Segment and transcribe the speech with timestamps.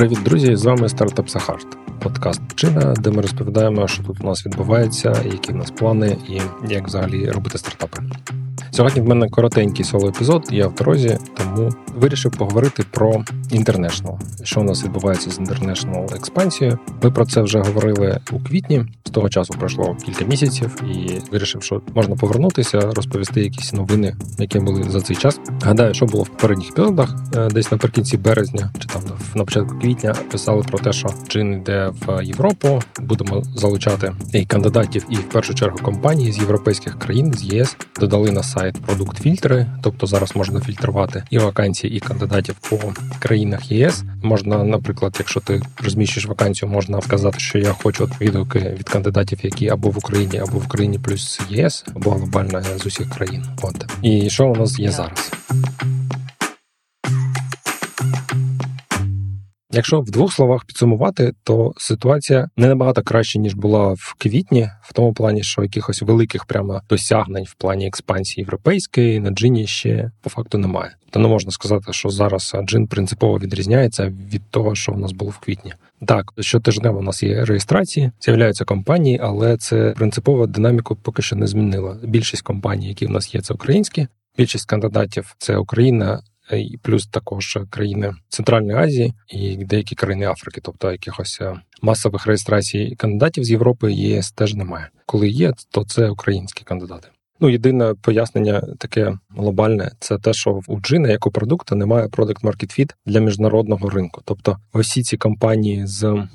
[0.00, 0.56] Привіт, друзі!
[0.56, 1.66] З вами стартап Сахарт,
[2.02, 6.40] подкаст Пчина, де ми розповідаємо, що тут у нас відбувається, які в нас плани і
[6.72, 8.02] як взагалі робити стартапи.
[8.70, 14.18] Сьогодні в мене коротенький соло епізод, я в дорозі, тому вирішив поговорити про International.
[14.42, 16.78] Що у нас відбувається з International експансією.
[17.02, 18.84] Ми про це вже говорили у квітні.
[19.04, 24.58] З того часу пройшло кілька місяців, і вирішив, що можна повернутися, розповісти якісь новини, які
[24.58, 25.40] були за цей час.
[25.62, 29.02] Гадаю, що було в попередніх епізодах, е, десь наприкінці березня, чи там
[29.34, 32.82] на початку квітня писали про те, що чин йде в Європу.
[33.00, 38.30] Будемо залучати і кандидатів, і в першу чергу компанії з європейських країн з ЄС додали
[38.30, 42.78] на сайт продукт фільтри, тобто зараз можна фільтрувати і вакансії, і кандидатів по
[43.18, 44.02] країнах ЄС.
[44.22, 49.68] Можна, наприклад, якщо ти розміщуєш вакансію, можна вказати, що я хочу відгуки від кандидатів, які
[49.68, 53.44] або в Україні, або в Україні плюс ЄС, або глобально з усіх країн.
[53.62, 55.32] От і що у нас є зараз.
[59.72, 64.92] Якщо в двох словах підсумувати, то ситуація не набагато краще ніж була в квітні, в
[64.92, 70.30] тому плані, що якихось великих прямо досягнень в плані експансії європейської на джині ще по
[70.30, 70.90] факту немає.
[71.10, 75.30] Та не можна сказати, що зараз джин принципово відрізняється від того, що в нас було
[75.30, 75.72] в квітні.
[76.06, 81.46] Так, щотижнево у нас є реєстрації, з'являються компанії, але це принципово динаміку поки що не
[81.46, 81.96] змінила.
[82.02, 84.06] Більшість компаній, які в нас є, це українські.
[84.38, 86.20] Більшість кандидатів це Україна,
[86.56, 92.94] і плюс також країни Центральної Азії і деякі країни Африки, тобто якихось е, масових реєстрацій
[92.98, 94.88] кандидатів з Європи ЄС теж немає.
[95.06, 97.08] Коли є, то це українські кандидати.
[97.40, 102.40] Ну, єдине пояснення таке глобальне, це те, що у Джина як у продукту немає product
[102.42, 104.22] market fit для міжнародного ринку.
[104.24, 106.26] Тобто, усі ці компанії з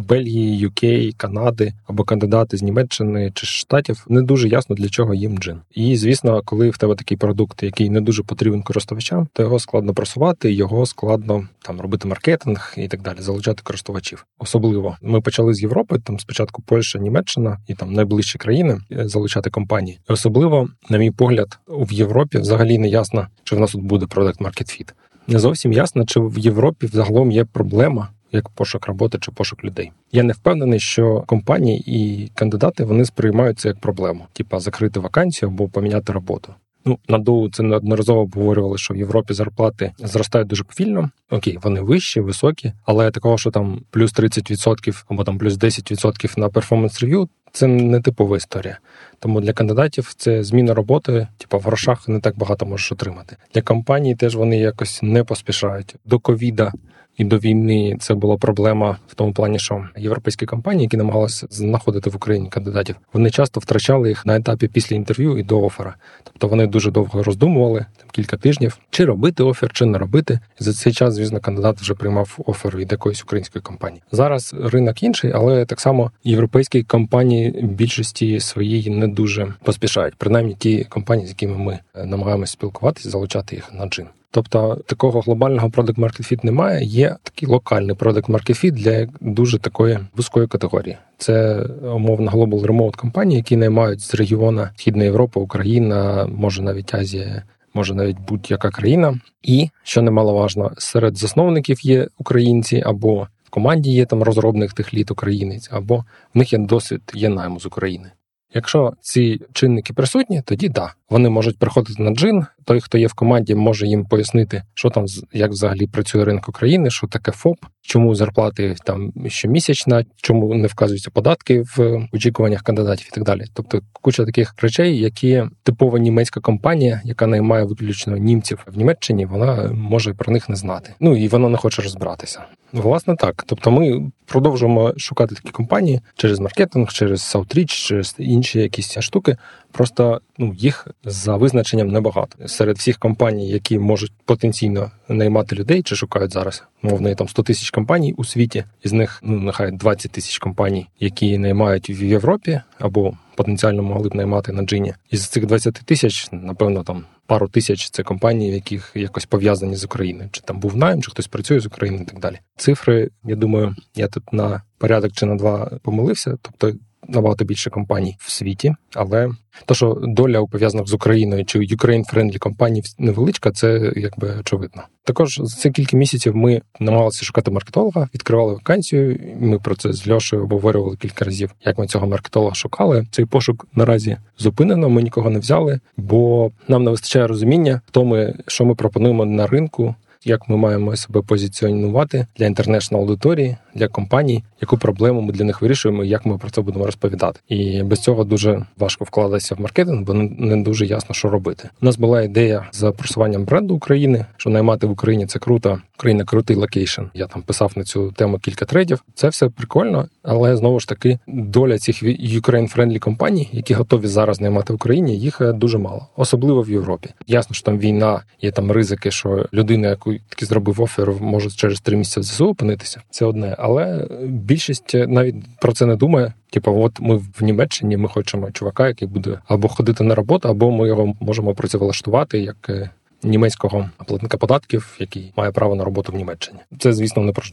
[0.00, 5.38] Бельгії, UK, Канади або кандидати з Німеччини чи Штатів не дуже ясно для чого їм
[5.38, 5.60] джин.
[5.74, 9.94] І звісно, коли в тебе такий продукт, який не дуже потрібен користувачам, то його складно
[9.94, 14.26] просувати, його складно там робити маркетинг і так далі, залучати користувачів.
[14.38, 19.50] Особливо ми почали з Європи, там спочатку Польща, Німеччина і там найближчі країни е, залучати
[19.50, 19.98] компанії.
[20.10, 24.06] І Особливо, на мій погляд, в Європі взагалі не ясно, чи в нас тут буде
[24.06, 24.94] продакт маркет фіт.
[25.26, 29.92] Не зовсім ясно, чи в Європі взагалом є проблема як пошук роботи чи пошук людей.
[30.12, 35.68] Я не впевнений, що компанії і кандидати вони сприймаються як проблему, типа закрити вакансію або
[35.68, 36.54] поміняти роботу.
[36.84, 41.10] Ну, на доу це неодноразово обговорювали, що в Європі зарплати зростають дуже повільно.
[41.30, 46.48] Окей, вони вищі, високі, але такого, що там плюс 30% або там плюс 10% на
[46.48, 48.78] перформанс рев'ю, це не типова історія.
[49.18, 53.36] Тому для кандидатів це зміна роботи, типу в грошах не так багато можеш отримати.
[53.54, 55.94] Для компаній теж вони якось не поспішають.
[56.04, 56.72] До ковіда
[57.16, 62.10] і до війни це була проблема в тому плані, що європейські компанії, які намагалися знаходити
[62.10, 65.94] в Україні кандидатів, вони часто втрачали їх на етапі після інтерв'ю і до офера.
[66.24, 70.40] Тобто вони дуже довго роздумували там кілька тижнів, чи робити офер, чи не робити.
[70.60, 74.02] І за цей час, звісно, кандидат вже приймав офер від якоїсь української компанії.
[74.12, 80.14] Зараз ринок інший, але так само європейські компанії більшості своєї не дуже поспішають.
[80.16, 84.06] Принаймні ті компанії, з якими ми намагаємося спілкуватися, залучати їх на джин.
[84.30, 86.84] Тобто такого глобального product market fit немає.
[86.84, 90.96] Є такий локальний product market fit для дуже такої вузької категорії.
[91.18, 91.62] Це
[91.94, 97.42] умовно global remote компанії, які наймають з регіону Східної Європи, Україна, може навіть Азія.
[97.74, 104.06] Може навіть будь-яка країна, і що немаловажно, серед засновників є українці, або в команді є
[104.06, 106.04] там розробник тих літ українець, або
[106.34, 108.10] в них є досвід є найму з України.
[108.54, 112.46] Якщо ці чинники присутні, тоді да, вони можуть приходити на джин.
[112.64, 116.90] Той, хто є в команді, може їм пояснити, що там як взагалі працює ринок України,
[116.90, 123.14] що таке ФОП, чому зарплати там щомісячна, чому не вказуються податки в очікуваннях кандидатів і
[123.14, 123.44] так далі.
[123.54, 129.70] Тобто куча таких речей, які типова німецька компанія, яка наймає виключно німців в Німеччині, вона
[129.72, 130.94] може про них не знати.
[131.00, 132.40] Ну і вона не хоче розбиратися.
[132.72, 133.44] Власне так.
[133.46, 139.36] Тобто, ми продовжуємо шукати такі компанії через маркетинг, через Southreach, через інші якісь штуки.
[139.72, 142.48] Просто ну їх за визначенням небагато.
[142.48, 147.42] Серед всіх компаній, які можуть потенційно наймати людей чи шукають зараз, мовно є там 100
[147.42, 152.60] тисяч компаній у світі, із них ну нехай 20 тисяч компаній, які наймають в Європі
[152.78, 154.94] або потенціально могли б наймати на джині.
[155.10, 160.28] Із цих 20 тисяч, напевно, там пару тисяч це компанії, яких якось пов'язані з Україною,
[160.32, 162.38] чи там був найм, чи хтось працює з України і так далі.
[162.56, 166.78] Цифри, я думаю, я тут на порядок чи на два помилився, тобто
[167.10, 169.30] набагато більше компаній в світі, але
[169.66, 174.82] то, що доля у пов'язаних з Україною чи Ukraine-friendly компаній невеличка, це якби очевидно.
[175.04, 179.18] Також за ці кілька місяців ми намагалися шукати маркетолога, відкривали вакансію.
[179.40, 183.06] Ми про це з Льошею обговорювали кілька разів, як ми цього маркетолога шукали.
[183.10, 184.88] Цей пошук наразі зупинено.
[184.88, 189.46] Ми нікого не взяли, бо нам не вистачає розуміння, хто ми, що ми пропонуємо на
[189.46, 189.94] ринку
[190.24, 195.62] як ми маємо себе позиціонувати для international аудиторії, для компаній, яку проблему ми для них
[195.62, 197.40] вирішуємо, і як ми про це будемо розповідати.
[197.48, 201.68] І без цього дуже важко вкладатися в маркетинг, бо не дуже ясно, що робити.
[201.82, 205.80] У нас була ідея за просуванням бренду України, що наймати в Україні це круто.
[205.98, 207.02] Україна крутий location.
[207.14, 209.04] Я там писав на цю тему кілька тредів.
[209.14, 214.72] Це все прикольно, але знову ж таки доля цих Ukraine-friendly компаній, які готові зараз наймати
[214.72, 217.08] в Україні, їх е, дуже мало, особливо в Європі.
[217.26, 221.80] Ясно, що там війна, є там ризики, що людина, яку таки зробив офер, може через
[221.80, 223.00] три місяці в ЗСУ опинитися.
[223.10, 226.32] Це одне, але більшість навіть про це не думає.
[226.50, 230.70] Типу, от ми в Німеччині, ми хочемо чувака, який буде або ходити на роботу, або
[230.70, 232.90] ми його можемо працевлаштувати як е,
[233.22, 236.58] німецького платника податків, який має право на роботу в Німеччині.
[236.78, 237.44] Це, звісно, не про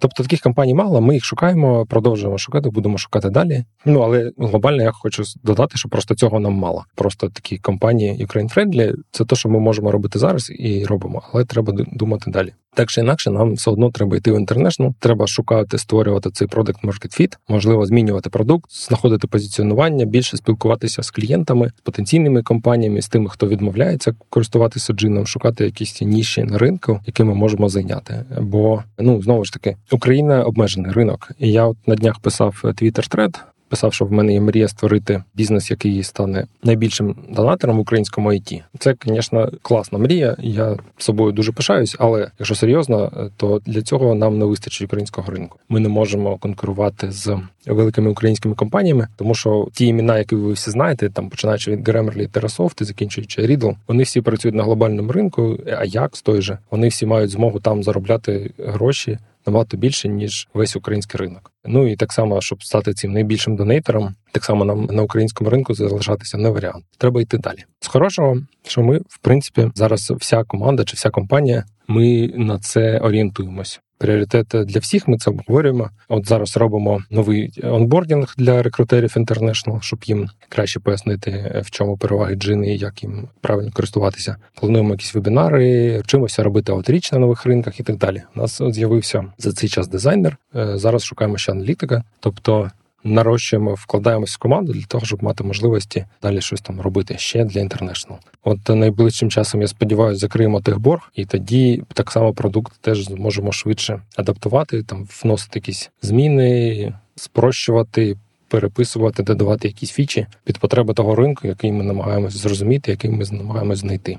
[0.00, 3.64] Тобто таких компаній мало, ми їх шукаємо, продовжуємо шукати, будемо шукати далі.
[3.84, 6.84] Ну але глобально я хочу додати, що просто цього нам мало.
[6.94, 11.44] Просто такі компанії Ukraine Friendly– це те, що ми можемо робити зараз і робимо, але
[11.44, 12.52] треба думати далі.
[12.74, 16.84] Так чи інакше, нам все одно треба йти в інтернешнл, треба шукати, створювати цей продакт
[16.84, 23.08] market fit, можливо, змінювати продукт, знаходити позиціонування, більше спілкуватися з клієнтами, з потенційними компаніями, з
[23.08, 28.24] тими, хто відмовляється користуватися джином, шукати якісь ніші на ринку, які ми можемо зайняти.
[28.40, 31.30] Бо ну знову ж таки Україна обмежений ринок.
[31.38, 33.40] І я от на днях писав твіттер тред
[33.70, 38.62] писав, що в мене є мрія створити бізнес, який стане найбільшим донатором в українському ІТ.
[38.78, 40.36] Це, звісно, класна мрія.
[40.38, 45.58] Я собою дуже пишаюсь, але якщо серйозно, то для цього нам не вистачить українського ринку.
[45.68, 50.70] Ми не можемо конкурувати з великими українськими компаніями, тому що ті імена, які ви всі
[50.70, 55.58] знаєте, там починаючи від Grammarly, Terrasoft і закінчуючи Riddle, вони всі працюють на глобальному ринку.
[55.78, 60.48] А як з той же вони всі мають змогу там заробляти гроші набагато більше ніж
[60.54, 61.52] весь український ринок.
[61.64, 65.74] Ну і так само, щоб стати цим найбільшим донейтером, так само нам на українському ринку
[65.74, 66.84] залишатися не варіант.
[66.98, 67.64] Треба йти далі.
[67.80, 72.98] З хорошого, що ми, в принципі, зараз вся команда чи вся компанія, ми на це
[72.98, 75.08] орієнтуємось пріоритет для всіх.
[75.08, 75.90] Ми це обговорюємо.
[76.08, 82.34] От зараз робимо новий онбордінг для рекрутерів International, щоб їм краще пояснити, в чому переваги
[82.34, 84.36] джини як їм правильно користуватися.
[84.54, 88.22] Плануємо якісь вебінари, вчимося робити аутріч на нових ринках і так далі.
[88.36, 90.36] У нас з'явився за цей час дизайнер.
[90.56, 92.70] Е, зараз шукаємо ще аналітика, тобто
[93.04, 97.60] нарощуємо, вкладаємось в команду для того, щоб мати можливості далі щось там робити ще для
[97.60, 98.14] інтернешнл.
[98.44, 104.02] От найближчим часом я сподіваюся, закриємо техборг, і тоді так само продукт теж зможемо швидше
[104.16, 108.16] адаптувати, там вносити якісь зміни, спрощувати.
[108.48, 113.78] Переписувати, додавати якісь фічі під потреби того ринку, який ми намагаємось зрозуміти, який ми намагаємось
[113.78, 114.18] знайти.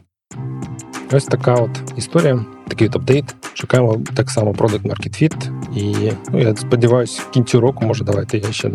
[1.12, 3.36] Ось така от історія, такий от апдейт.
[3.54, 5.61] Шукаємо так само Product Market Fit.
[5.76, 8.72] І ну, я сподіваюся, в кінці року, може, давайте я ще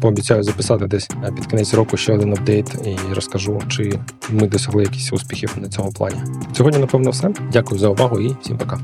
[0.00, 3.92] пообіцяю записати десь під кінець року ще один апдейт і розкажу, чи
[4.30, 6.16] ми досягли якісь успіхів на цьому плані.
[6.52, 7.32] Сьогодні, напевно, все.
[7.52, 8.78] Дякую за увагу і всім пока.